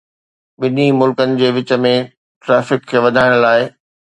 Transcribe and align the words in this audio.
ٻنهي 0.63 0.85
ملڪن 1.01 1.35
جي 1.41 1.49
وچ 1.59 1.75
۾ 1.85 1.93
ٽرئفڪ 2.43 2.89
کي 2.91 3.03
وڌائڻ 3.07 3.39
لاء. 3.45 3.61